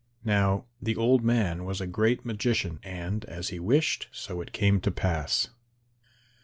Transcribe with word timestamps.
Now 0.25 0.65
the 0.81 0.95
old 0.95 1.23
man 1.23 1.63
was 1.63 1.79
a 1.79 1.85
great 1.85 2.25
magician, 2.25 2.79
and 2.81 3.23
as 3.25 3.49
he 3.49 3.59
wished, 3.59 4.07
so 4.11 4.41
it 4.41 4.51
came 4.51 4.81
to 4.81 4.89
pass. 4.89 5.49